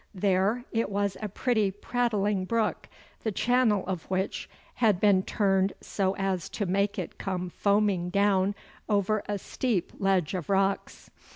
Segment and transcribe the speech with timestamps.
[0.15, 2.89] There it was a pretty prattling brook,
[3.21, 4.49] the channel of which
[4.81, 8.55] had been turned so as to make it come foaming down
[8.89, 11.11] over a steep ledge of rocks.